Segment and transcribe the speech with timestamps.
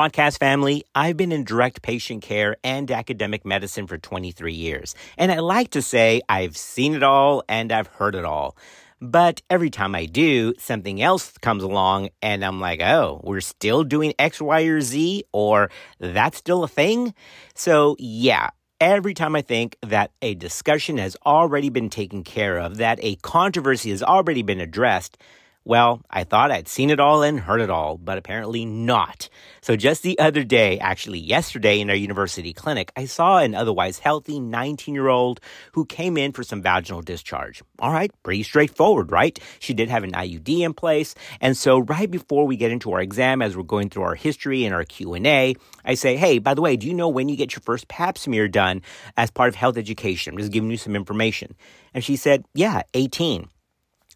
[0.00, 0.82] podcast family.
[0.94, 4.94] I've been in direct patient care and academic medicine for 23 years.
[5.18, 8.56] And I like to say I've seen it all and I've heard it all.
[9.02, 13.84] But every time I do, something else comes along and I'm like, oh, we're still
[13.84, 17.12] doing X, Y, or Z, or that's still a thing.
[17.54, 18.48] So, yeah,
[18.80, 23.16] every time I think that a discussion has already been taken care of, that a
[23.16, 25.18] controversy has already been addressed,
[25.64, 29.28] well, I thought I'd seen it all and heard it all, but apparently not.
[29.60, 33.98] So just the other day, actually yesterday in our university clinic, I saw an otherwise
[33.98, 35.40] healthy 19 year old
[35.72, 37.62] who came in for some vaginal discharge.
[37.78, 39.38] All right, pretty straightforward, right?
[39.58, 41.14] She did have an IUD in place.
[41.42, 44.64] And so right before we get into our exam, as we're going through our history
[44.64, 47.52] and our Q&A, I say, hey, by the way, do you know when you get
[47.52, 48.80] your first pap smear done
[49.18, 50.32] as part of health education?
[50.32, 51.54] I'm just giving you some information.
[51.92, 53.48] And she said, yeah, 18.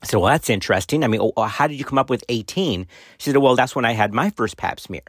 [0.03, 1.03] I said, well, that's interesting.
[1.03, 2.87] I mean, oh, oh, how did you come up with 18?
[3.19, 5.03] She said, well, that's when I had my first pap smear.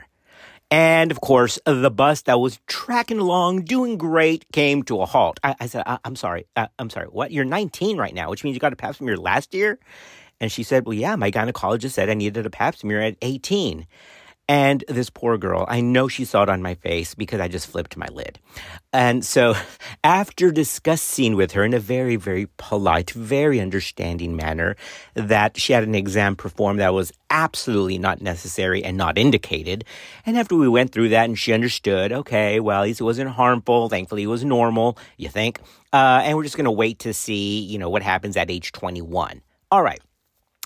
[0.71, 5.39] And of course, the bus that was tracking along, doing great, came to a halt.
[5.43, 6.47] I, I said, I, am sorry.
[6.55, 7.07] I, I'm sorry.
[7.07, 7.31] What?
[7.31, 9.79] You're 19 right now, which means you got a pap smear last year?
[10.39, 13.85] And she said, well, yeah, my gynecologist said I needed a pap smear at 18.
[14.47, 17.65] And this poor girl, I know she saw it on my face because I just
[17.65, 18.37] flipped my lid.
[18.93, 19.55] And so,
[20.03, 24.75] after discussing with her in a very, very polite, very understanding manner
[25.15, 29.83] that she had an exam performed that was absolutely not necessary and not indicated,
[30.27, 33.89] and after we went through that and she understood, okay, well, it wasn't harmful.
[33.89, 35.59] Thankfully, it was normal, you think.
[35.91, 38.71] Uh, and we're just going to wait to see, you know, what happens at age
[38.73, 39.41] 21.
[39.71, 40.01] All right.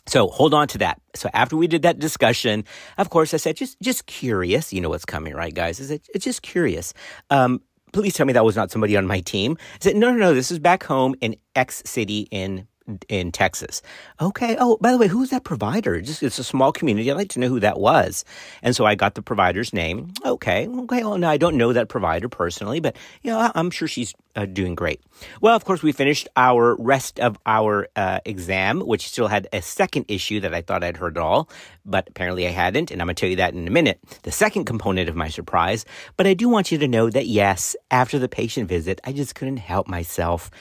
[0.09, 0.99] So hold on to that.
[1.13, 2.65] So after we did that discussion,
[2.97, 4.73] of course, I said, just, just curious.
[4.73, 5.79] You know what's coming, right, guys?
[5.79, 6.95] I said, it's just curious.
[7.29, 7.61] Um,
[7.93, 9.55] please tell me that was not somebody on my team.
[9.75, 10.33] I said, no, no, no.
[10.33, 12.67] This is back home in X city in
[13.07, 13.81] in Texas.
[14.21, 14.55] Okay.
[14.59, 16.01] Oh, by the way, who's that provider?
[16.01, 17.09] Just it's a small community.
[17.09, 18.25] I'd like to know who that was.
[18.61, 20.13] And so I got the provider's name.
[20.25, 20.67] Okay.
[20.67, 21.03] Okay.
[21.03, 24.75] Well, I don't know that provider personally, but you know, I'm sure she's uh, doing
[24.75, 25.01] great.
[25.41, 29.61] Well, of course, we finished our rest of our uh, exam, which still had a
[29.61, 31.49] second issue that I thought I'd heard all,
[31.85, 33.99] but apparently I hadn't, and I'm gonna tell you that in a minute.
[34.23, 35.85] The second component of my surprise.
[36.15, 39.35] But I do want you to know that yes, after the patient visit, I just
[39.35, 40.51] couldn't help myself.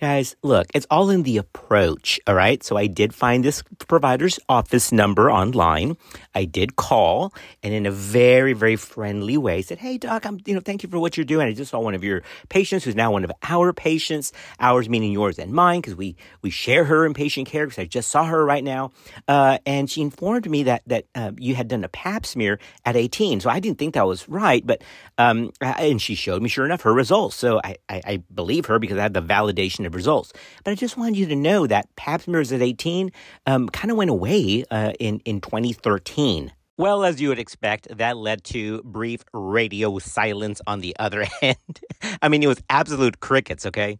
[0.00, 2.62] Guys, look, it's all in the approach, all right?
[2.62, 5.96] So I did find this provider's office number online.
[6.36, 10.54] I did call and in a very, very friendly way said, Hey, doc, I'm, you
[10.54, 11.48] know, thank you for what you're doing.
[11.48, 15.10] I just saw one of your patients who's now one of our patients, ours meaning
[15.10, 18.24] yours and mine, because we, we share her in patient care because I just saw
[18.24, 18.92] her right now.
[19.26, 22.94] Uh, and she informed me that, that, uh, you had done a pap smear at
[22.94, 23.40] 18.
[23.40, 24.80] So I didn't think that was right, but,
[25.18, 27.34] um, and she showed me, sure enough, her results.
[27.34, 30.32] So I, I, I believe her because I had the validation of results.
[30.62, 33.10] But I just wanted you to know that pap smears at 18
[33.46, 36.52] um, kind of went away uh, in, in 2013.
[36.76, 41.80] Well, as you would expect, that led to brief radio silence on the other end.
[42.22, 43.98] I mean, it was absolute crickets, okay?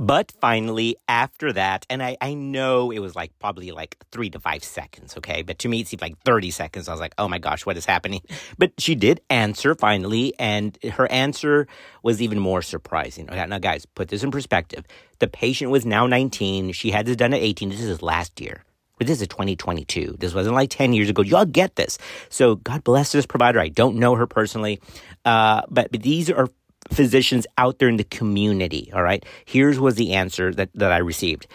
[0.00, 4.40] But finally, after that, and I, I know it was like probably like three to
[4.40, 5.42] five seconds, okay?
[5.42, 6.88] But to me, it seemed like 30 seconds.
[6.88, 8.22] I was like, oh my gosh, what is happening?
[8.56, 11.66] But she did answer finally, and her answer
[12.02, 13.28] was even more surprising.
[13.28, 14.86] Okay, now, guys, put this in perspective.
[15.18, 16.72] The patient was now 19.
[16.72, 17.68] She had this done at 18.
[17.68, 18.64] This is last year.
[18.96, 20.16] But this is 2022.
[20.18, 21.22] This wasn't like 10 years ago.
[21.22, 21.98] Y'all get this.
[22.28, 23.60] So God bless this provider.
[23.60, 24.80] I don't know her personally.
[25.24, 26.48] Uh, but, but these are
[26.90, 28.90] physicians out there in the community.
[28.94, 29.24] All right.
[29.44, 31.46] Here's was the answer that, that I received.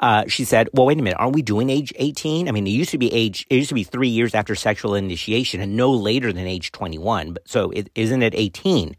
[0.00, 1.18] Uh, she said, well, wait a minute.
[1.20, 2.48] Aren't we doing age 18?
[2.48, 4.96] I mean, it used to be age, it used to be three years after sexual
[4.96, 7.34] initiation and no later than age 21.
[7.34, 8.96] But so is isn't it 18?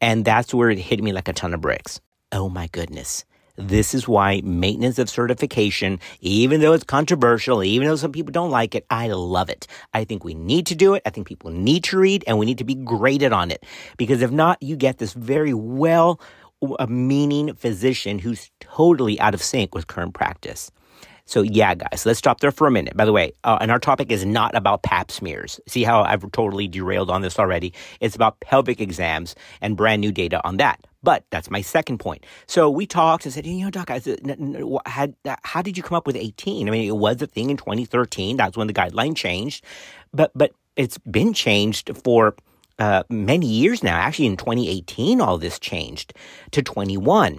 [0.00, 2.00] And that's where it hit me like a ton of bricks.
[2.32, 3.24] Oh my goodness.
[3.58, 8.52] This is why maintenance of certification, even though it's controversial, even though some people don't
[8.52, 9.66] like it, I love it.
[9.92, 11.02] I think we need to do it.
[11.04, 13.66] I think people need to read and we need to be graded on it.
[13.96, 16.20] Because if not, you get this very well
[16.62, 20.70] uh, meaning physician who's totally out of sync with current practice.
[21.28, 22.96] So yeah, guys, let's stop there for a minute.
[22.96, 25.60] By the way, uh, and our topic is not about pap smears.
[25.68, 27.74] See how I've totally derailed on this already?
[28.00, 30.80] It's about pelvic exams and brand new data on that.
[31.02, 32.24] But that's my second point.
[32.46, 33.90] So we talked and said, you know, doc,
[34.86, 35.08] how,
[35.42, 36.66] how did you come up with 18?
[36.66, 38.38] I mean, it was a thing in 2013.
[38.38, 39.64] That's when the guideline changed.
[40.12, 42.34] But, but it's been changed for
[42.78, 43.96] uh, many years now.
[43.96, 46.14] Actually, in 2018, all this changed
[46.52, 47.38] to 21.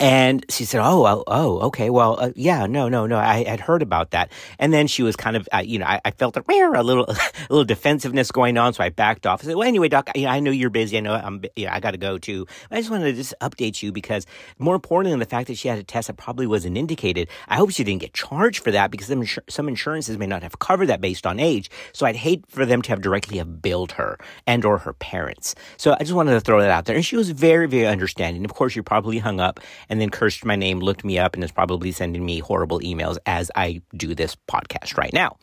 [0.00, 1.90] And she said, "Oh, oh, oh okay.
[1.90, 3.18] Well, uh, yeah, no, no, no.
[3.18, 6.00] I had heard about that." And then she was kind of, uh, you know, I,
[6.04, 7.16] I felt a, a little, a
[7.50, 9.42] little defensive going on, so I backed off.
[9.42, 10.98] I said, "Well, anyway, doc, I, I know you're busy.
[10.98, 12.46] I know I'm, yeah, I got to go too.
[12.70, 14.24] I just wanted to just update you because,
[14.58, 17.56] more importantly than the fact that she had a test that probably wasn't indicated, I
[17.56, 20.60] hope she didn't get charged for that because some, insur- some insurances may not have
[20.60, 21.70] covered that based on age.
[21.92, 25.54] So I'd hate for them to have directly have billed her and or her parents.
[25.76, 26.94] So I just wanted to throw that out there.
[26.94, 28.44] And she was very, very understanding.
[28.44, 31.44] Of course, she probably hung up and then cursed my name, looked me up, and
[31.44, 35.36] is probably sending me horrible emails as I do this podcast right now.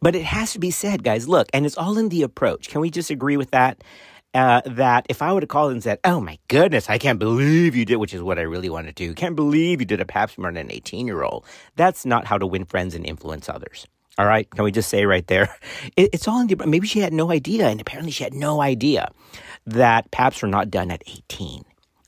[0.00, 2.68] But it has to be said, guys, look, and it's all in the approach.
[2.68, 3.82] Can we just agree with that?
[4.34, 7.74] Uh, that if I would have called and said, "Oh my goodness, I can't believe
[7.74, 10.04] you did," which is what I really want to do, can't believe you did a
[10.04, 11.46] pap smear on an 18 year old.
[11.76, 13.86] That's not how to win friends and influence others.
[14.18, 15.56] All right, can we just say right there?
[15.96, 16.66] It, it's all in the.
[16.66, 19.10] Maybe she had no idea, and apparently she had no idea
[19.64, 21.64] that paps are not done at 18.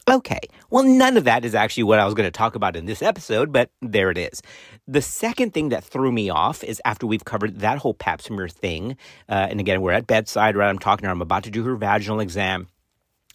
[0.09, 0.41] Okay,
[0.71, 3.03] well, none of that is actually what I was going to talk about in this
[3.03, 4.41] episode, but there it is.
[4.87, 8.49] The second thing that threw me off is after we've covered that whole pap smear
[8.49, 8.97] thing,
[9.29, 10.71] uh, and again, we're at bedside, right?
[10.71, 12.69] I'm talking to her, I'm about to do her vaginal exam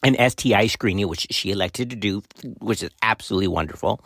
[0.04, 2.22] an STI screening, which she elected to do,
[2.60, 4.04] which is absolutely wonderful.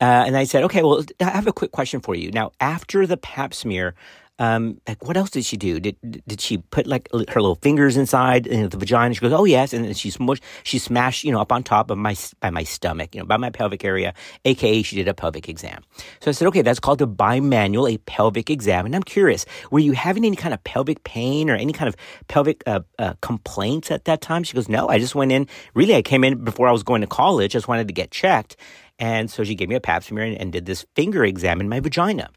[0.00, 2.32] Uh, and I said, okay, well, I have a quick question for you.
[2.32, 3.94] Now, after the pap smear,
[4.38, 5.80] um, like what else did she do?
[5.80, 5.96] Did
[6.26, 9.14] did she put like her little fingers inside you know, the vagina?
[9.14, 11.90] She goes, oh yes, and then she smushed, she smashed, you know, up on top
[11.90, 14.14] of my by my stomach, you know, by my pelvic area,
[14.44, 15.82] aka she did a pelvic exam.
[16.20, 18.86] So I said, okay, that's called a bimanual, a pelvic exam.
[18.86, 21.96] And I'm curious, were you having any kind of pelvic pain or any kind of
[22.28, 24.44] pelvic uh, uh, complaints at that time?
[24.44, 25.48] She goes, no, I just went in.
[25.74, 27.52] Really, I came in before I was going to college.
[27.52, 28.56] Just wanted to get checked.
[29.00, 31.68] And so she gave me a pap smear and, and did this finger exam in
[31.68, 32.30] my vagina.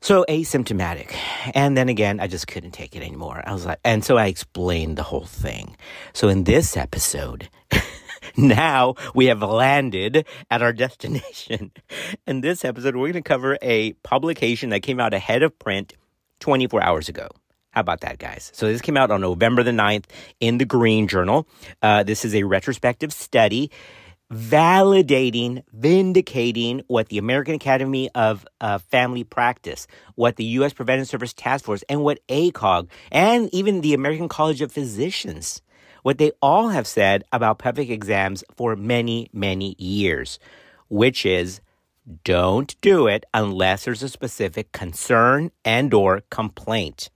[0.00, 1.14] So asymptomatic.
[1.54, 3.42] And then again, I just couldn't take it anymore.
[3.44, 5.76] I was like, and so I explained the whole thing.
[6.12, 7.48] So in this episode,
[8.36, 11.72] now we have landed at our destination.
[12.26, 15.94] In this episode, we're going to cover a publication that came out ahead of print
[16.40, 17.28] 24 hours ago.
[17.72, 18.50] How about that, guys?
[18.54, 20.04] So this came out on November the 9th
[20.40, 21.46] in the Green Journal.
[21.82, 23.70] Uh, this is a retrospective study
[24.32, 29.86] validating, vindicating what the American Academy of uh, Family Practice,
[30.16, 30.72] what the U.S.
[30.72, 35.62] Preventive Service Task Force, and what ACOG, and even the American College of Physicians,
[36.02, 40.38] what they all have said about pelvic exams for many, many years,
[40.88, 41.60] which is
[42.24, 47.10] don't do it unless there's a specific concern and or complaint.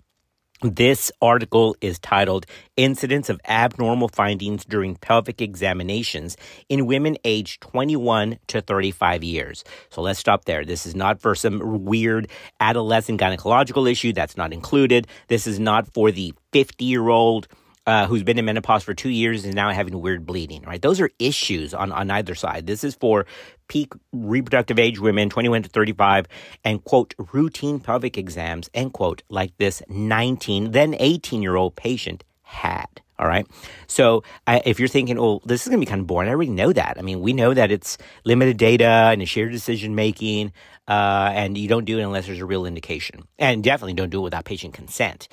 [0.63, 6.37] This article is titled Incidence of Abnormal Findings During Pelvic Examinations
[6.69, 9.65] in Women Aged 21 to 35 Years.
[9.91, 10.65] So let's stop there.
[10.65, 12.29] This is not for some weird
[12.61, 15.09] adolescent gynecological issue that's not included.
[15.27, 17.49] This is not for the 50 year old
[17.85, 20.81] uh, who's been in menopause for two years and now having weird bleeding, right?
[20.81, 22.69] Those are issues on, on either side.
[22.69, 23.27] This is for
[23.73, 26.27] peak reproductive age women, 21 to 35,
[26.63, 32.23] and quote, routine pelvic exams, end quote, like this 19, then 18 year old patient
[32.43, 33.01] had.
[33.19, 33.47] All right.
[33.87, 36.33] So uh, if you're thinking, oh, this is going to be kind of boring, I
[36.33, 36.99] already know that.
[36.99, 37.97] I mean, we know that it's
[38.27, 40.53] limited data and shared decision making,
[40.87, 43.23] uh, and you don't do it unless there's a real indication.
[43.39, 45.29] And definitely don't do it without patient consent.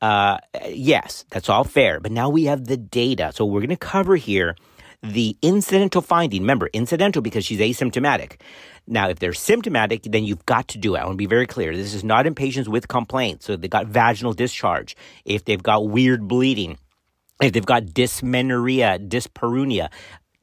[0.00, 0.38] Uh,
[0.68, 2.00] yes, that's all fair.
[2.00, 3.30] But now we have the data.
[3.32, 4.56] So we're going to cover here
[5.04, 6.40] the incidental finding.
[6.42, 8.40] Remember, incidental because she's asymptomatic.
[8.86, 11.00] Now, if they're symptomatic, then you've got to do it.
[11.00, 11.74] I want to be very clear.
[11.76, 13.44] This is not in patients with complaints.
[13.46, 16.78] So they've got vaginal discharge, if they've got weird bleeding,
[17.42, 19.90] if they've got dysmenorrhea, dyspareunia,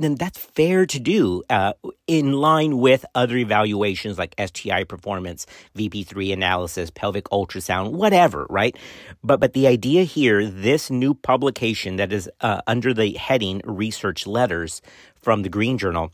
[0.04, 1.74] then that's fair to do uh,
[2.08, 5.46] in line with other evaluations like STI performance,
[5.78, 8.76] VP3 analysis, pelvic ultrasound, whatever, right?
[9.24, 14.28] But but the idea here, this new publication that is uh, under the heading Research
[14.28, 14.82] Letters
[15.16, 16.12] from the Green Journal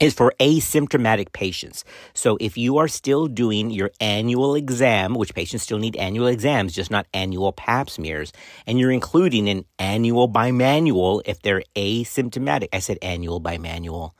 [0.00, 1.84] is for asymptomatic patients.
[2.14, 6.72] So if you are still doing your annual exam, which patients still need annual exams,
[6.72, 8.32] just not annual pap smears,
[8.66, 12.68] and you're including an annual bimanual if they're asymptomatic.
[12.72, 14.12] I said annual bimanual.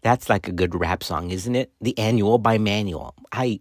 [0.00, 1.72] That's like a good rap song, isn't it?
[1.80, 3.12] The annual bimanual.
[3.30, 3.60] I,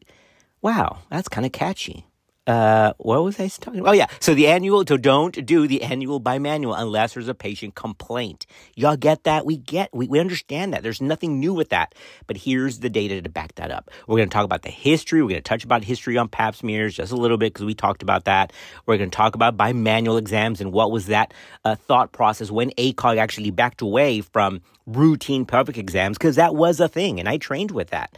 [0.62, 2.06] wow, that's kind of catchy
[2.48, 3.90] uh, what was I talking about?
[3.90, 4.08] Oh, yeah.
[4.22, 8.46] So the annual, so don't do the annual bimanual unless there's a patient complaint.
[8.74, 9.46] Y'all get that?
[9.46, 10.82] We get, we, we understand that.
[10.82, 11.94] There's nothing new with that.
[12.26, 13.92] But here's the data to back that up.
[14.08, 15.22] We're going to talk about the history.
[15.22, 17.74] We're going to touch about history on pap smears just a little bit because we
[17.74, 18.54] talked about that.
[18.86, 21.34] We're going to talk about bimanual exams and what was that
[21.66, 26.80] uh, thought process when ACOG actually backed away from routine pelvic exams because that was
[26.80, 28.18] a thing and I trained with that.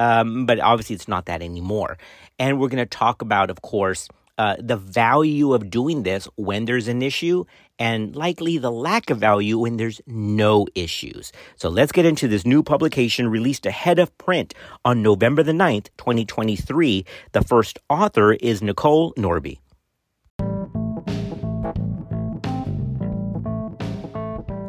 [0.00, 1.98] Um, but obviously, it's not that anymore.
[2.40, 6.64] And we're going to talk about, of course, uh, the value of doing this when
[6.64, 7.44] there's an issue
[7.78, 11.32] and likely the lack of value when there's no issues.
[11.56, 14.54] So let's get into this new publication released ahead of print
[14.86, 17.04] on November the 9th, 2023.
[17.32, 19.58] The first author is Nicole Norby.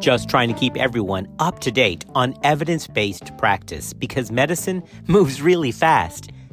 [0.02, 5.40] just trying to keep everyone up to date on evidence based practice because medicine moves
[5.40, 6.31] really fast.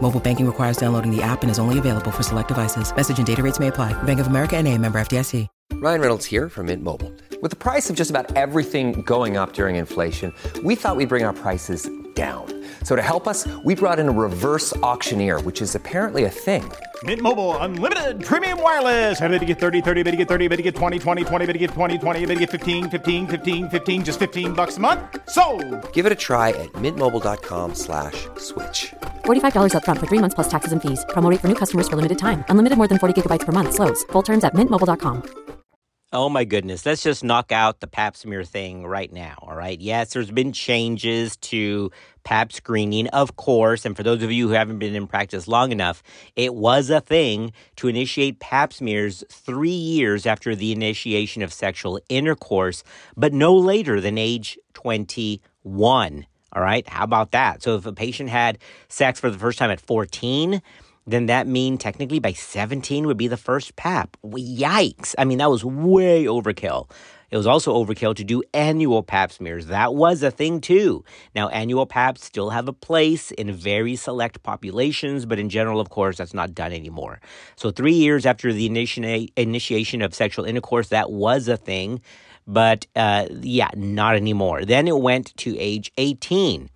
[0.00, 2.94] Mobile banking requires downloading the app and is only available for select devices.
[2.94, 4.00] Message and data rates may apply.
[4.04, 5.48] Bank of America and a member FDIC.
[5.74, 7.12] Ryan Reynolds here from Mint Mobile.
[7.42, 10.32] With the price of just about everything going up during inflation,
[10.64, 12.46] we thought we'd bring our prices down.
[12.82, 16.70] So to help us, we brought in a reverse auctioneer, which is apparently a thing.
[17.04, 19.20] Mint Mobile unlimited premium wireless.
[19.20, 21.46] Ready to get 30, 30, bit to get 30, bit to get 20, 20, 20,
[21.46, 24.78] bit to get 20, 20, bit to get 15, 15, 15, 15 just 15 bucks
[24.78, 25.02] a month.
[25.28, 25.58] So,
[25.92, 28.94] Give it a try at mintmobile.com/switch.
[29.26, 31.04] slash $45 up front for 3 months plus taxes and fees.
[31.10, 32.44] Promo rate for new customers for limited time.
[32.48, 34.04] Unlimited more than 40 gigabytes per month slows.
[34.04, 35.46] Full terms at mintmobile.com.
[36.12, 36.86] Oh my goodness.
[36.86, 39.34] Let's just knock out the pap smear thing right now.
[39.42, 39.78] All right.
[39.78, 41.90] Yes, there's been changes to
[42.22, 43.84] pap screening, of course.
[43.84, 46.04] And for those of you who haven't been in practice long enough,
[46.36, 52.00] it was a thing to initiate pap smears three years after the initiation of sexual
[52.08, 52.84] intercourse,
[53.16, 56.26] but no later than age 21.
[56.52, 56.86] All right.
[56.88, 57.62] How about that?
[57.62, 60.62] So if a patient had sex for the first time at 14,
[61.06, 64.16] then that mean technically by 17 would be the first pap.
[64.24, 65.14] Yikes.
[65.18, 66.90] I mean, that was way overkill.
[67.30, 69.66] It was also overkill to do annual pap smears.
[69.66, 71.04] That was a thing too.
[71.34, 75.90] Now, annual paps still have a place in very select populations, but in general, of
[75.90, 77.20] course, that's not done anymore.
[77.56, 82.00] So, three years after the initi- initiation of sexual intercourse, that was a thing,
[82.46, 84.64] but uh, yeah, not anymore.
[84.64, 86.70] Then it went to age 18.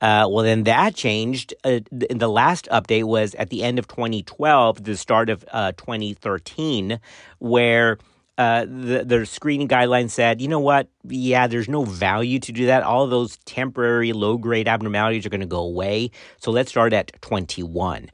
[0.00, 1.54] Uh, well, then that changed.
[1.64, 7.00] Uh, the last update was at the end of 2012, the start of uh, 2013,
[7.38, 7.98] where
[8.36, 10.88] uh, the, the screening guidelines said, you know what?
[11.04, 12.82] Yeah, there's no value to do that.
[12.82, 16.10] All those temporary low grade abnormalities are going to go away.
[16.38, 18.10] So let's start at 21.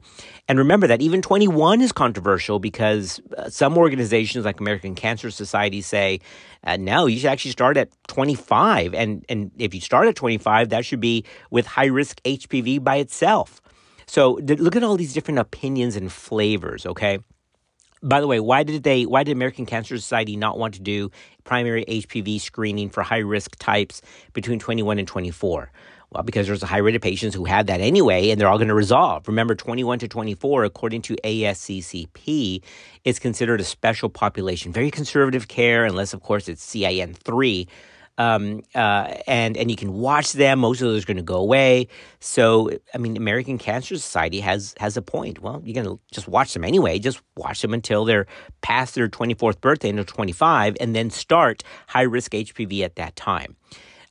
[0.47, 5.81] And remember that even 21 is controversial because uh, some organizations like American Cancer Society
[5.81, 6.19] say,
[6.63, 8.93] uh, no, you should actually start at 25.
[8.93, 12.97] And, and if you start at 25, that should be with high risk HPV by
[12.97, 13.59] itself.
[14.05, 17.19] So look at all these different opinions and flavors, okay?
[18.03, 21.11] By the way, why did they why did American Cancer Society not want to do
[21.43, 24.01] primary HPV screening for high risk types
[24.33, 25.71] between 21 and 24?
[26.11, 28.57] Well, because there's a high rate of patients who had that anyway, and they're all
[28.57, 29.29] going to resolve.
[29.29, 32.61] Remember, 21 to 24, according to ASCCP,
[33.05, 37.67] is considered a special population, very conservative care, unless, of course, it's CIN3
[38.21, 40.59] um, uh, and and you can watch them.
[40.59, 41.87] Most of those are going to go away.
[42.19, 45.39] So I mean, American Cancer Society has has a point.
[45.41, 46.99] Well, you're going to just watch them anyway.
[46.99, 48.27] Just watch them until they're
[48.61, 53.55] past their 24th birthday and 25, and then start high risk HPV at that time.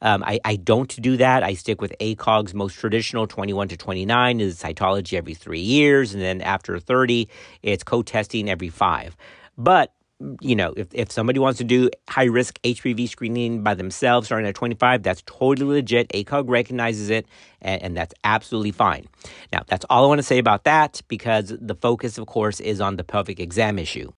[0.02, 1.42] Um, I, I don't do that.
[1.42, 6.14] I stick with ACOG's most traditional 21 to 29 is cytology every three years.
[6.14, 7.28] And then after 30,
[7.62, 9.14] it's co testing every five.
[9.58, 9.92] But
[10.40, 14.46] you know, if, if somebody wants to do high risk HPV screening by themselves starting
[14.46, 16.08] at 25, that's totally legit.
[16.10, 17.26] ACOG recognizes it,
[17.62, 19.06] and, and, that's absolutely fine.
[19.52, 22.80] Now, that's all I want to say about that because the focus, of course, is
[22.80, 24.12] on the pelvic exam issue.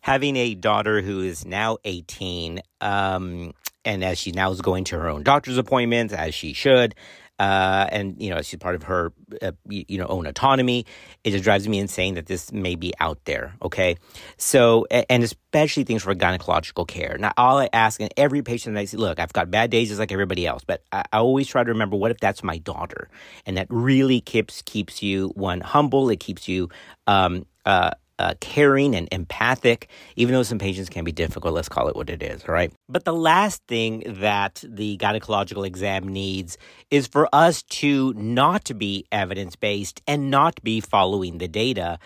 [0.00, 3.52] Having a daughter who is now 18, um,
[3.84, 6.94] and as she now is going to her own doctor's appointments, as she should,
[7.38, 10.86] uh, and you know she's part of her uh, you know own autonomy.
[11.24, 13.54] It just drives me insane that this may be out there.
[13.62, 13.96] Okay,
[14.36, 17.16] so and especially things for gynecological care.
[17.18, 19.88] Now, all I ask and every patient that I see, look, I've got bad days
[19.88, 22.58] just like everybody else, but I, I always try to remember what if that's my
[22.58, 23.08] daughter,
[23.46, 26.10] and that really keeps keeps you one humble.
[26.10, 26.68] It keeps you
[27.06, 31.54] um, uh, uh, caring and empathic, even though some patients can be difficult.
[31.54, 32.72] Let's call it what it is, all right?
[32.88, 36.58] But the last thing that the gynecological exam needs
[36.90, 41.98] is for us to not be evidence based and not be following the data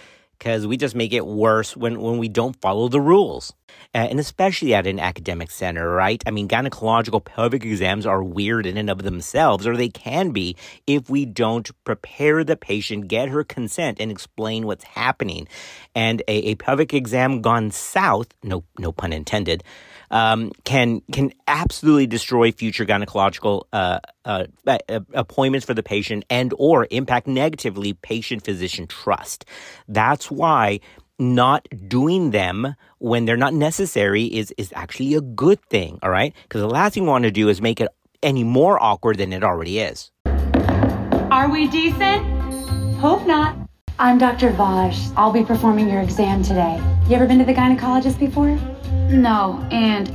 [0.42, 3.54] because we just make it worse when, when we don't follow the rules.
[3.94, 6.22] uh, and especially at an academic center, right?
[6.26, 10.56] I mean, gynecological pelvic exams are weird in and of themselves, or they can be
[10.87, 15.46] if we don't prepare the patient, get her consent, and explain what's happening.
[15.94, 19.62] And a, a pelvic exam gone south, no, no pun intended,
[20.12, 24.45] um, can can absolutely destroy future gynecological uh, uh,
[25.14, 29.45] appointments for the patient and or impact negatively patient physician trust.
[29.88, 30.81] That's why
[31.19, 35.99] not doing them when they're not necessary is is actually a good thing.
[36.02, 37.88] All right, because the last thing we want to do is make it
[38.23, 40.11] any more awkward than it already is.
[41.31, 42.25] Are we decent?
[42.97, 43.57] Hope not.
[43.99, 44.52] I'm Dr.
[44.52, 45.12] Vaj.
[45.16, 46.81] I'll be performing your exam today.
[47.09, 48.59] You ever been to the gynecologist before?
[49.12, 50.11] No, and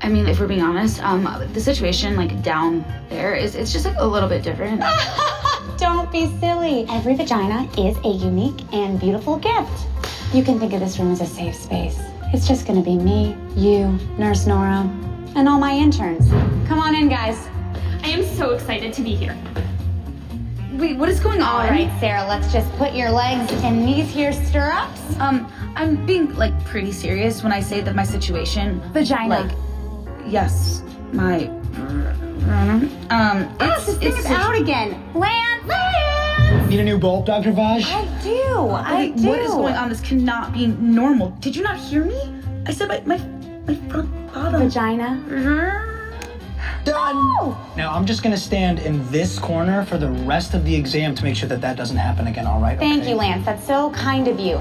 [0.00, 1.22] I mean, if we're being honest, um,
[1.52, 4.82] the situation like down there is it's just like a little bit different.
[5.78, 6.84] Don't be silly.
[6.90, 9.86] Every vagina is a unique and beautiful gift.
[10.34, 11.96] You can think of this room as a safe space.
[12.32, 14.80] It's just gonna be me, you, Nurse Nora,
[15.36, 16.28] and all my interns.
[16.66, 17.46] Come on in, guys.
[18.02, 19.38] I am so excited to be here.
[20.74, 21.66] Wait, what is going on?
[21.66, 25.00] All right, Sarah, let's just put your legs in these here stirrups.
[25.20, 28.80] Um, I'm being like pretty serious when I say that my situation.
[28.92, 29.28] Vagina.
[29.40, 29.52] Like,
[30.26, 31.46] yes, my.
[32.46, 34.90] Um, Ah, it's this thing it's is out again.
[35.14, 36.68] Land, land.
[36.68, 37.52] Need a new bolt, Dr.
[37.52, 37.84] Vaj?
[37.86, 38.68] I do.
[38.70, 39.28] I Wait, do.
[39.28, 39.88] what is going on?
[39.88, 41.30] This cannot be normal.
[41.40, 42.20] Did you not hear me?
[42.66, 43.18] I said my my
[43.66, 44.60] my front bottom.
[44.62, 45.90] Vagina.
[46.84, 47.56] Done.
[47.76, 51.14] Now, I'm just going to stand in this corner for the rest of the exam
[51.14, 52.78] to make sure that that doesn't happen again, all right?
[52.78, 53.10] Thank Okay?
[53.10, 53.44] you, Lance.
[53.46, 54.60] That's so kind of you.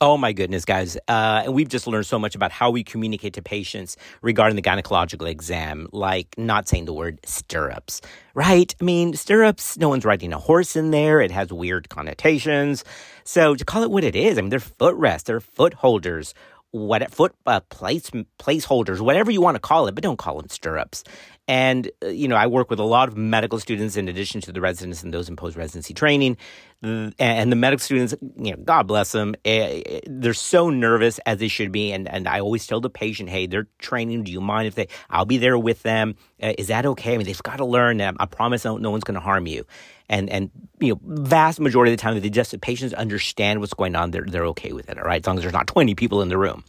[0.00, 0.96] Oh my goodness, guys.
[1.08, 4.62] Uh, and we've just learned so much about how we communicate to patients regarding the
[4.62, 8.00] gynecological exam, like not saying the word stirrups,
[8.32, 8.72] right?
[8.80, 11.20] I mean, stirrups, no one's riding a horse in there.
[11.20, 12.84] It has weird connotations.
[13.24, 16.32] So to call it what it is, I mean, they're footrests, they're foot holders,
[16.70, 20.48] what foot uh, place placeholders, whatever you want to call it, but don't call them
[20.48, 21.02] stirrups.
[21.48, 24.52] And uh, you know, I work with a lot of medical students in addition to
[24.52, 26.36] the residents and those in post residency training.
[26.80, 31.38] And the medical students, you know, God bless them, eh, eh, they're so nervous as
[31.38, 31.90] they should be.
[31.90, 34.24] And and I always tell the patient, hey, they're training.
[34.24, 34.88] Do you mind if they?
[35.10, 36.14] I'll be there with them.
[36.40, 37.14] Uh, is that okay?
[37.14, 38.00] I mean, they've got to learn.
[38.00, 39.64] Um, I promise, no, no one's going to harm you.
[40.08, 40.50] And and
[40.80, 44.10] you know, vast majority of the time, the patients understand what's going on.
[44.10, 44.98] They're they're okay with it.
[44.98, 46.64] All right, as long as there's not 20 people in the room.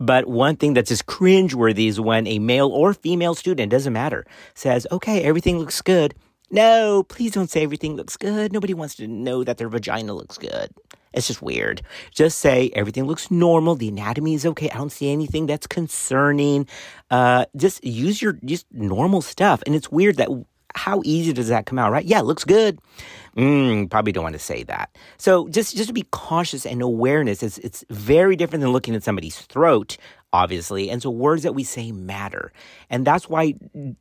[0.00, 4.11] But one thing that's just cringeworthy is when a male or female student, doesn't matter,
[4.54, 6.14] says, okay, everything looks good.
[6.50, 8.52] No, please don't say everything looks good.
[8.52, 10.68] Nobody wants to know that their vagina looks good.
[11.14, 11.82] It's just weird.
[12.10, 13.74] Just say everything looks normal.
[13.74, 14.70] The anatomy is okay.
[14.70, 16.66] I don't see anything that's concerning.
[17.10, 19.62] Uh, just use your just normal stuff.
[19.66, 20.28] And it's weird that
[20.74, 22.04] how easy does that come out, right?
[22.04, 22.78] Yeah, looks good.
[23.36, 24.94] Mm, probably don't want to say that.
[25.18, 29.02] So just just to be cautious and awareness, it's it's very different than looking at
[29.02, 29.96] somebody's throat,
[30.32, 30.90] obviously.
[30.90, 32.52] And so words that we say matter.
[32.90, 33.54] And that's why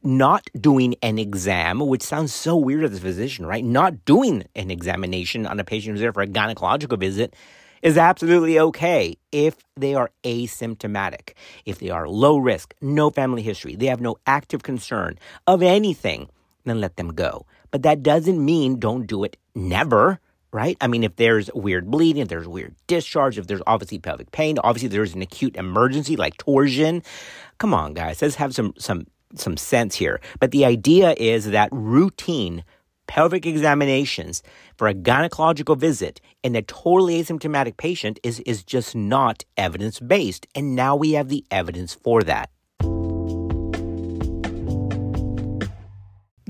[0.03, 3.63] not doing an exam, which sounds so weird as a physician, right?
[3.63, 7.35] Not doing an examination on a patient who's there for a gynecological visit
[7.81, 11.33] is absolutely okay if they are asymptomatic.
[11.65, 15.17] If they are low risk, no family history, they have no active concern
[15.47, 16.29] of anything,
[16.63, 17.45] then let them go.
[17.71, 20.19] But that doesn't mean don't do it never,
[20.53, 20.77] right?
[20.81, 24.57] I mean, if there's weird bleeding, if there's weird discharge, if there's obviously pelvic pain,
[24.59, 27.03] obviously there's an acute emergency like torsion.
[27.57, 30.19] Come on, guys, let's have some some some sense here.
[30.39, 32.63] But the idea is that routine
[33.07, 34.41] pelvic examinations
[34.77, 40.47] for a gynecological visit in a totally asymptomatic patient is, is just not evidence based.
[40.55, 42.49] And now we have the evidence for that.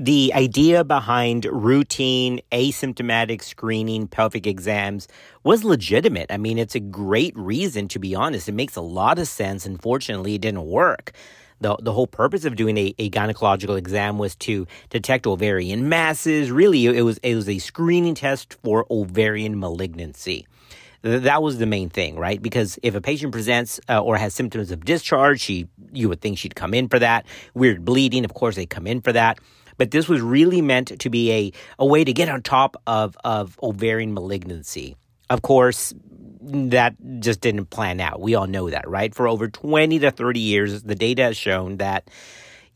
[0.02, 5.06] The idea behind routine asymptomatic screening pelvic exams
[5.44, 6.26] was legitimate.
[6.32, 8.48] I mean, it's a great reason, to be honest.
[8.48, 9.64] It makes a lot of sense.
[9.64, 11.12] Unfortunately, it didn't work
[11.60, 16.50] the the whole purpose of doing a, a gynecological exam was to detect ovarian masses.
[16.50, 20.48] Really, it was it was a screening test for ovarian malignancy.
[21.02, 22.42] That was the main thing, right?
[22.42, 26.38] Because if a patient presents uh, or has symptoms of discharge, she you would think
[26.38, 27.24] she'd come in for that.
[27.54, 29.38] Weird bleeding, of course, they come in for that.
[29.82, 33.16] But this was really meant to be a, a way to get on top of,
[33.24, 34.94] of ovarian malignancy.
[35.28, 35.92] Of course,
[36.40, 38.20] that just didn't plan out.
[38.20, 39.12] We all know that, right?
[39.12, 42.08] For over 20 to 30 years, the data has shown that,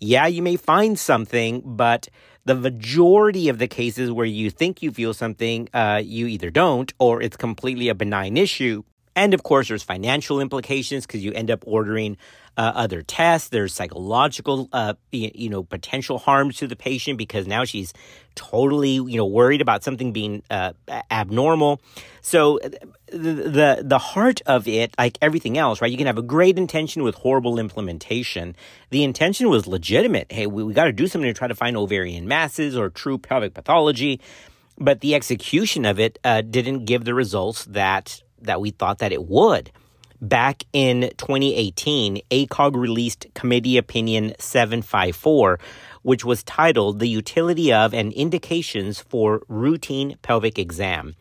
[0.00, 2.08] yeah, you may find something, but
[2.44, 6.92] the majority of the cases where you think you feel something, uh, you either don't
[6.98, 8.82] or it's completely a benign issue
[9.16, 12.18] And of course, there's financial implications because you end up ordering
[12.58, 13.48] uh, other tests.
[13.48, 17.94] There's psychological, uh, you know, potential harms to the patient because now she's
[18.34, 20.74] totally, you know, worried about something being uh,
[21.10, 21.80] abnormal.
[22.20, 22.60] So
[23.06, 25.90] the, the the heart of it, like everything else, right?
[25.90, 28.54] You can have a great intention with horrible implementation.
[28.90, 30.30] The intention was legitimate.
[30.30, 33.16] Hey, we, we got to do something to try to find ovarian masses or true
[33.16, 34.20] pelvic pathology,
[34.76, 39.12] but the execution of it uh, didn't give the results that that we thought that
[39.12, 39.70] it would.
[40.20, 45.58] Back in 2018, ACOG released Committee Opinion 754,
[46.02, 51.16] which was titled The Utility of and Indications for Routine Pelvic Exam.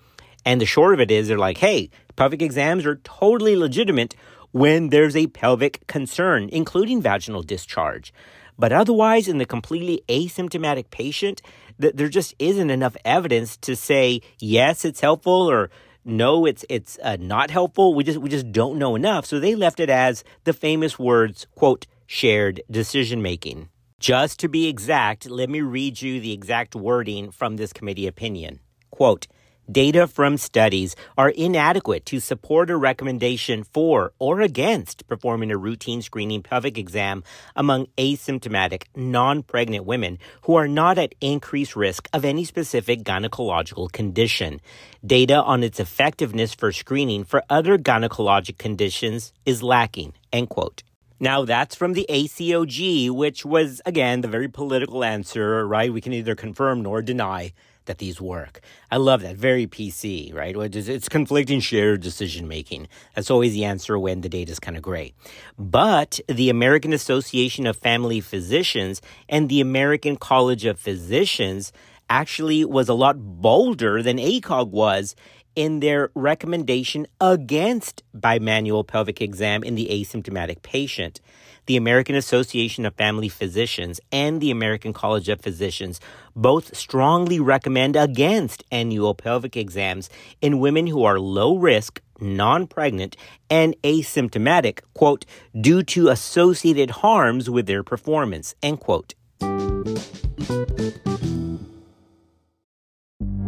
[0.46, 4.16] And the short of it is they're like, hey, pelvic exams are totally legitimate
[4.52, 8.14] when there's a pelvic concern, including vaginal discharge.
[8.58, 11.42] But otherwise, in the completely asymptomatic patient,
[11.82, 15.70] th- there just isn't enough evidence to say, yes, it's helpful or
[16.06, 17.96] no, it's it's uh, not helpful.
[17.96, 19.26] We just we just don't know enough.
[19.26, 23.70] So they left it as the famous words, quote, shared decision making.
[24.00, 28.60] Just to be exact, let me read you the exact wording from this committee opinion.
[28.92, 29.26] Quote,
[29.72, 36.04] Data from studies are inadequate to support a recommendation for or against performing a routine
[36.04, 37.24] screening pelvic exam
[37.56, 43.92] among asymptomatic, non pregnant women who are not at increased risk of any specific gynecological
[43.92, 44.62] condition.
[45.04, 50.14] Data on its effectiveness for screening for other gynecologic conditions is lacking.
[50.32, 50.84] End quote.
[51.20, 55.92] Now, that's from the ACOG, which was, again, the very political answer, right?
[55.92, 57.54] We can neither confirm nor deny
[57.86, 58.62] that these work.
[58.92, 59.36] I love that.
[59.36, 60.56] Very PC, right?
[60.58, 62.88] It's conflicting shared decision making.
[63.16, 65.16] That's always the answer when the data is kind of great.
[65.58, 71.72] But the American Association of Family Physicians and the American College of Physicians
[72.10, 75.16] actually was a lot bolder than ACOG was
[75.56, 81.22] in their recommendation against bimanual pelvic exam in the asymptomatic patient
[81.66, 86.00] the American Association of Family Physicians and the American College of Physicians
[86.36, 90.10] both strongly recommend against annual pelvic exams
[90.42, 93.16] in women who are low risk, non pregnant,
[93.50, 95.26] and asymptomatic, quote,
[95.60, 99.14] due to associated harms with their performance, end quote.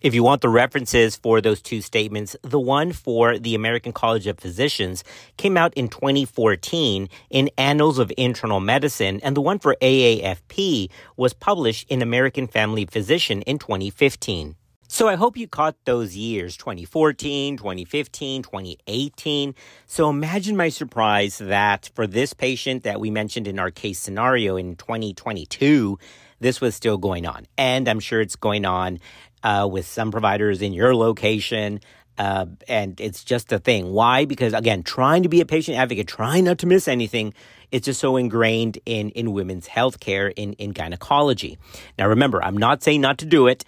[0.00, 4.26] If you want the references for those two statements, the one for the American College
[4.26, 5.04] of Physicians
[5.36, 11.34] came out in 2014 in Annals of Internal Medicine, and the one for AAFP was
[11.34, 14.56] published in American Family Physician in 2015.
[14.88, 19.54] So I hope you caught those years 2014, 2015, 2018.
[19.84, 24.56] So imagine my surprise that for this patient that we mentioned in our case scenario
[24.56, 25.98] in 2022,
[26.40, 27.46] this was still going on.
[27.56, 28.98] And I'm sure it's going on
[29.42, 31.80] uh, with some providers in your location.
[32.18, 33.92] Uh, and it's just a thing.
[33.92, 34.26] Why?
[34.26, 37.32] Because again, trying to be a patient advocate, trying not to miss anything,
[37.70, 41.58] it's just so ingrained in in women's healthcare in in gynecology.
[41.98, 43.64] Now, remember, I'm not saying not to do it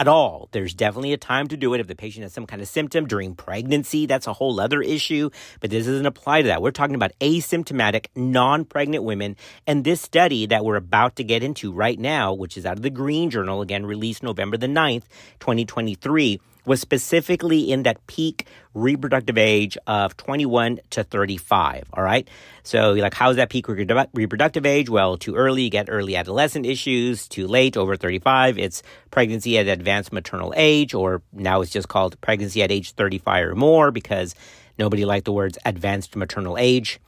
[0.00, 0.48] at all.
[0.52, 3.06] There's definitely a time to do it if the patient has some kind of symptom
[3.06, 4.06] during pregnancy.
[4.06, 5.28] That's a whole other issue,
[5.60, 6.62] but this doesn't apply to that.
[6.62, 9.36] We're talking about asymptomatic, non pregnant women.
[9.66, 12.82] And this study that we're about to get into right now, which is out of
[12.82, 15.04] the Green Journal, again, released November the 9th,
[15.38, 21.84] 2023 was specifically in that peak reproductive age of 21 to 35.
[21.92, 22.28] All right.
[22.62, 24.88] So, like, how's that peak reproductive age?
[24.88, 27.26] Well, too early, you get early adolescent issues.
[27.28, 32.20] Too late, over 35, it's pregnancy at advanced maternal age, or now it's just called
[32.20, 34.34] pregnancy at age 35 or more because
[34.78, 37.00] nobody liked the words advanced maternal age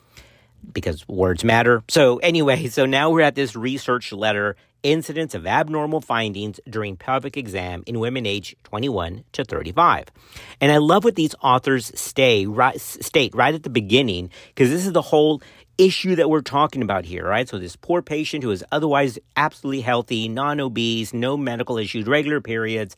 [0.72, 1.82] because words matter.
[1.88, 7.36] So, anyway, so now we're at this research letter incidence of abnormal findings during pelvic
[7.36, 10.06] exam in women aged 21 to 35.
[10.60, 14.86] And I love what these authors stay, right, state right at the beginning, because this
[14.86, 15.42] is the whole
[15.78, 17.48] issue that we're talking about here, right?
[17.48, 22.96] So this poor patient who is otherwise absolutely healthy, non-obese, no medical issues, regular periods,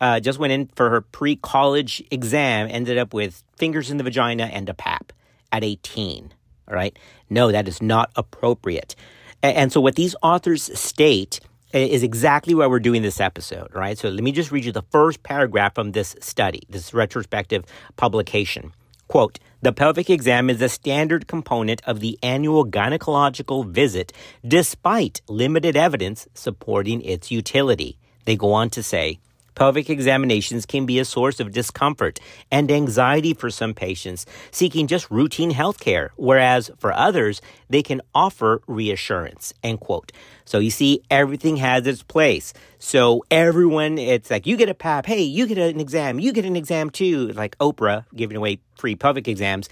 [0.00, 4.44] uh, just went in for her pre-college exam, ended up with fingers in the vagina
[4.44, 5.12] and a pap
[5.52, 6.32] at 18.
[6.68, 6.98] All right.
[7.30, 8.96] No, that is not appropriate.
[9.42, 11.40] And so, what these authors state
[11.72, 13.98] is exactly why we're doing this episode, right?
[13.98, 17.64] So, let me just read you the first paragraph from this study, this retrospective
[17.96, 18.72] publication.
[19.08, 24.12] Quote, the pelvic exam is a standard component of the annual gynecological visit
[24.46, 27.98] despite limited evidence supporting its utility.
[28.24, 29.20] They go on to say,
[29.56, 32.20] pelvic examinations can be a source of discomfort
[32.52, 38.00] and anxiety for some patients seeking just routine health care, whereas for others, they can
[38.14, 39.52] offer reassurance.
[39.64, 40.12] End quote.
[40.44, 42.52] So you see, everything has its place.
[42.78, 46.44] So everyone, it's like you get a PAP, hey, you get an exam, you get
[46.44, 49.68] an exam too, like Oprah giving away free pelvic exams.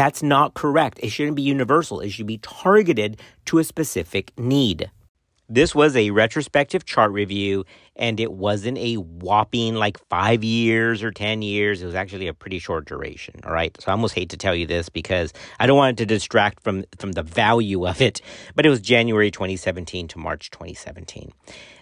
[0.00, 0.98] That's not correct.
[1.02, 2.00] It shouldn't be universal.
[2.00, 4.90] It should be targeted to a specific need.
[5.46, 11.10] This was a retrospective chart review, and it wasn't a whopping like five years or
[11.10, 11.82] 10 years.
[11.82, 13.40] It was actually a pretty short duration.
[13.44, 13.76] All right.
[13.78, 16.62] So I almost hate to tell you this because I don't want it to distract
[16.62, 18.22] from, from the value of it,
[18.54, 21.30] but it was January 2017 to March 2017.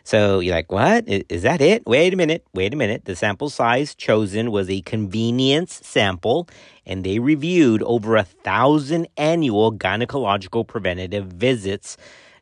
[0.08, 1.04] So you're like, what?
[1.06, 1.86] Is that it?
[1.86, 2.42] Wait a minute.
[2.54, 3.04] Wait a minute.
[3.04, 6.48] The sample size chosen was a convenience sample,
[6.86, 11.98] and they reviewed over a thousand annual gynecological preventative visits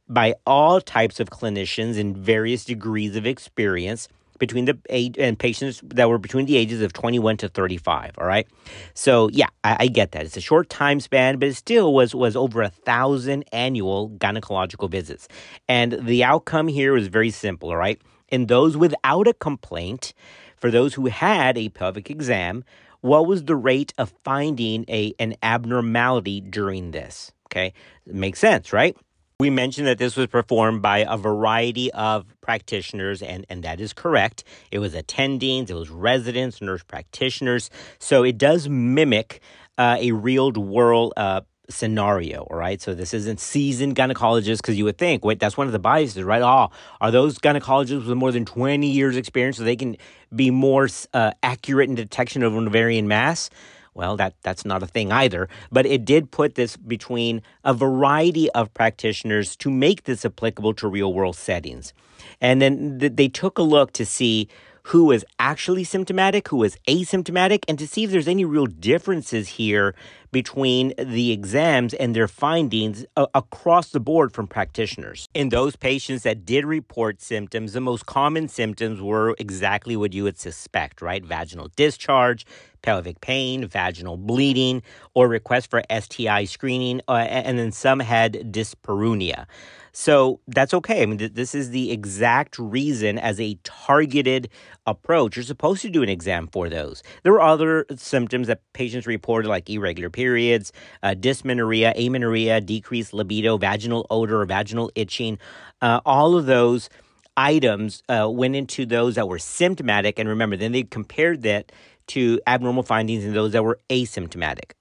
[0.08, 4.06] by all types of clinicians in various degrees of experience
[4.38, 8.26] between the age and patients that were between the ages of 21 to 35 all
[8.26, 8.46] right?
[8.94, 10.24] So yeah I, I, get that.
[10.24, 14.90] It's a short time span but it still was was over a thousand annual gynecological
[14.90, 15.28] visits.
[15.68, 18.00] And the outcome here was very simple all right?
[18.28, 20.14] In those without a complaint
[20.56, 22.64] for those who had a pelvic exam
[23.02, 27.72] what was the rate of finding a an abnormality during this okay?
[28.06, 28.96] Makes sense right
[29.38, 33.92] we mentioned that this was performed by a variety of practitioners, and, and that is
[33.92, 34.44] correct.
[34.70, 37.68] It was attendings, it was residents, nurse practitioners.
[37.98, 39.40] So it does mimic
[39.76, 42.80] uh, a real world uh, scenario, all right?
[42.80, 46.22] So this isn't seasoned gynecologists because you would think, wait, that's one of the biases,
[46.22, 46.40] right?
[46.40, 46.70] Oh,
[47.02, 49.98] are those gynecologists with more than 20 years experience so they can
[50.34, 53.50] be more uh, accurate in detection of an ovarian mass?
[53.96, 58.50] Well, that, that's not a thing either, but it did put this between a variety
[58.50, 61.94] of practitioners to make this applicable to real world settings.
[62.38, 64.48] And then th- they took a look to see
[64.90, 69.48] who was actually symptomatic, who was asymptomatic, and to see if there's any real differences
[69.48, 69.96] here
[70.30, 75.28] between the exams and their findings uh, across the board from practitioners.
[75.34, 80.22] In those patients that did report symptoms, the most common symptoms were exactly what you
[80.24, 81.24] would suspect, right?
[81.24, 82.46] Vaginal discharge,
[82.86, 84.80] pelvic pain, vaginal bleeding,
[85.14, 89.46] or request for STI screening, uh, and then some had dyspareunia.
[89.92, 91.02] So that's okay.
[91.02, 94.50] I mean, th- this is the exact reason as a targeted
[94.86, 95.36] approach.
[95.36, 97.02] You're supposed to do an exam for those.
[97.24, 100.70] There were other symptoms that patients reported, like irregular periods,
[101.02, 105.38] uh, dysmenorrhea, amenorrhea, decreased libido, vaginal odor, vaginal itching.
[105.82, 106.88] Uh, all of those
[107.36, 110.18] items uh, went into those that were symptomatic.
[110.18, 111.72] And remember, then they compared that
[112.08, 114.72] to abnormal findings in those that were asymptomatic.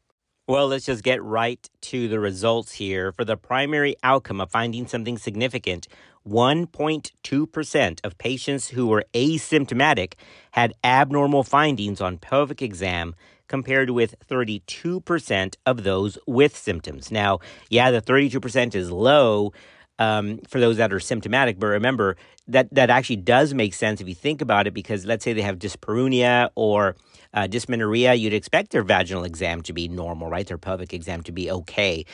[0.48, 3.12] Well, let's just get right to the results here.
[3.12, 5.88] For the primary outcome of finding something significant,
[6.28, 10.14] 1.2% of patients who were asymptomatic
[10.52, 13.16] had abnormal findings on pelvic exam
[13.48, 17.12] compared with 32% of those with symptoms.
[17.12, 19.52] Now, yeah, the 32% is low
[20.00, 24.08] um, for those that are symptomatic, but remember that that actually does make sense if
[24.08, 26.96] you think about it because let's say they have dyspareunia or
[27.34, 30.48] uh, dysmenorrhea, you'd expect their vaginal exam to be normal, right?
[30.48, 32.06] Their pelvic exam to be okay,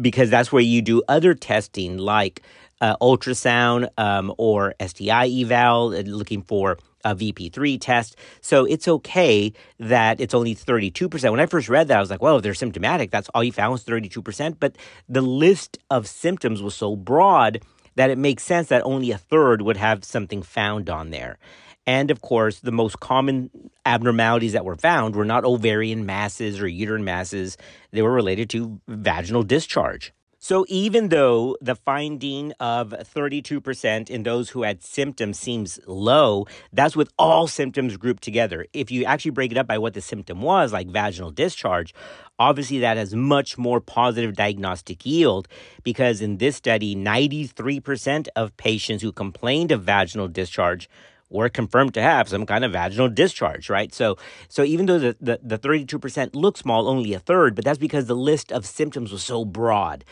[0.00, 2.42] because that's where you do other testing like
[2.80, 8.16] uh, ultrasound um, or STI eval, uh, looking for a VP3 test.
[8.40, 11.30] So it's okay that it's only 32%.
[11.30, 13.52] When I first read that, I was like, well, if they're symptomatic, that's all you
[13.52, 14.56] found was 32%.
[14.58, 14.76] But
[15.08, 17.62] the list of symptoms was so broad
[17.94, 21.38] that it makes sense that only a third would have something found on there.
[21.86, 23.50] And of course, the most common
[23.84, 27.56] abnormalities that were found were not ovarian masses or uterine masses,
[27.90, 30.12] they were related to vaginal discharge.
[30.44, 36.96] So, even though the finding of 32% in those who had symptoms seems low, that's
[36.96, 38.66] with all symptoms grouped together.
[38.72, 41.94] If you actually break it up by what the symptom was, like vaginal discharge,
[42.40, 45.46] obviously that has much more positive diagnostic yield
[45.84, 50.88] because in this study, 93% of patients who complained of vaginal discharge
[51.32, 53.92] were confirmed to have some kind of vaginal discharge, right?
[53.92, 54.16] So,
[54.48, 58.06] so even though the, the, the 32% looks small, only a third, but that's because
[58.06, 60.04] the list of symptoms was so broad.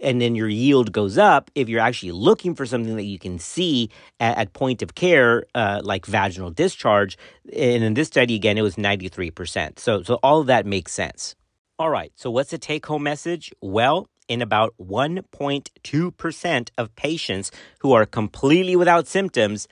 [0.00, 3.38] And then your yield goes up if you're actually looking for something that you can
[3.40, 7.18] see at, at point of care, uh, like vaginal discharge.
[7.52, 9.78] And in this study, again, it was 93%.
[9.80, 11.34] So, so all of that makes sense.
[11.80, 13.52] All right, so what's the take home message?
[13.60, 19.66] Well, in about 1.2% of patients who are completely without symptoms,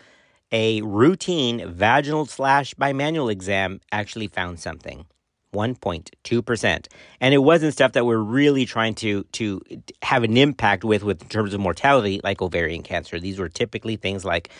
[0.52, 5.06] a routine vaginal slash bimanual exam actually found something.
[5.54, 6.87] 1.2%.
[7.20, 9.61] And it wasn't stuff that we're really trying to to
[10.02, 13.18] have an impact with with in terms of mortality like ovarian cancer.
[13.18, 14.50] These were typically things like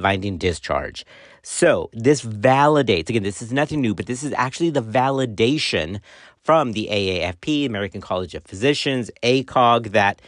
[0.00, 1.04] finding discharge.
[1.42, 6.00] So, this validates again this is nothing new, but this is actually the validation
[6.42, 10.20] from the AAFP, American College of Physicians, ACOG that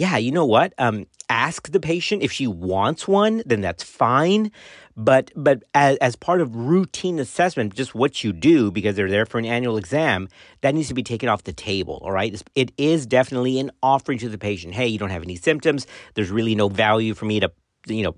[0.00, 0.72] yeah, you know what?
[0.78, 4.50] Um, ask the patient if she wants one, then that's fine.
[4.96, 9.26] But but as, as part of routine assessment, just what you do because they're there
[9.26, 10.30] for an annual exam,
[10.62, 12.00] that needs to be taken off the table.
[12.02, 14.72] All right, it is definitely an offering to the patient.
[14.72, 15.86] Hey, you don't have any symptoms.
[16.14, 17.52] There's really no value for me to
[17.86, 18.14] you know,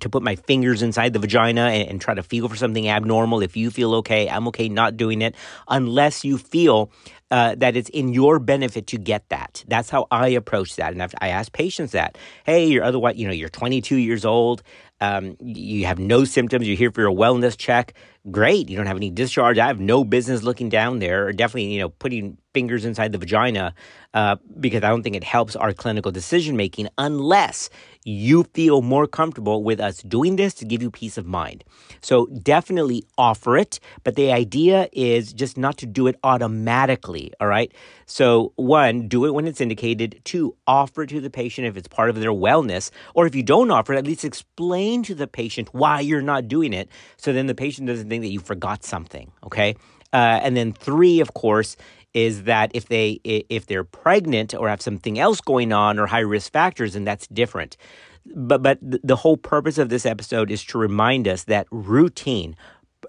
[0.00, 3.42] to put my fingers inside the vagina and, and, try to feel for something abnormal.
[3.42, 5.36] If you feel okay, I'm okay not doing it
[5.68, 6.90] unless you feel
[7.30, 9.64] uh, that it's in your benefit to get that.
[9.68, 10.92] That's how I approach that.
[10.92, 14.62] And I've, I ask patients that, hey, you're otherwise, you know, you're 22 years old,
[15.00, 17.94] um, you have no symptoms, you're here for your wellness check.
[18.30, 19.58] Great, you don't have any discharge.
[19.58, 23.18] I have no business looking down there or definitely, you know, putting fingers inside the
[23.18, 23.74] vagina
[24.14, 27.68] uh, because I don't think it helps our clinical decision making unless
[28.04, 31.64] you feel more comfortable with us doing this to give you peace of mind.
[32.00, 37.48] So definitely offer it, but the idea is just not to do it automatically, all
[37.48, 37.72] right?
[38.06, 40.20] So, one, do it when it's indicated.
[40.24, 42.90] Two, offer it to the patient if it's part of their wellness.
[43.14, 46.46] Or if you don't offer it, at least explain to the patient why you're not
[46.46, 49.74] doing it so then the patient doesn't think that you forgot something, okay?
[50.12, 51.76] Uh, and then three, of course,
[52.14, 56.20] is that if they if they're pregnant or have something else going on or high
[56.20, 57.76] risk factors, and that's different.
[58.24, 62.56] But but the whole purpose of this episode is to remind us that routine,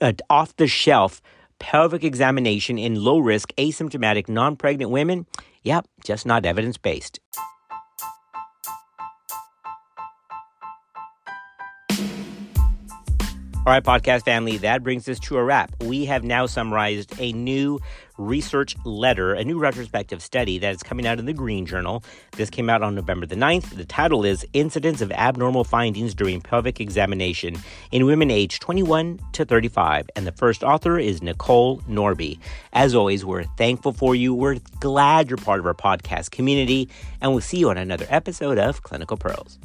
[0.02, 1.22] uh, off the shelf
[1.60, 5.26] pelvic examination in low risk asymptomatic non pregnant women,
[5.64, 7.20] yep, just not evidence based.
[13.68, 15.72] All right, podcast family, that brings us to a wrap.
[15.82, 17.80] We have now summarized a new
[18.18, 22.04] research letter, a new retrospective study that is coming out in the Green Journal.
[22.34, 23.76] This came out on November the 9th.
[23.76, 27.58] The title is Incidence of Abnormal Findings During Pelvic Examination
[27.92, 30.10] in Women Aged 21 to 35.
[30.16, 32.40] And the first author is Nicole Norby.
[32.74, 34.34] As always, we're thankful for you.
[34.34, 36.90] We're glad you're part of our podcast community.
[37.22, 39.60] And we'll see you on another episode of Clinical Pearls.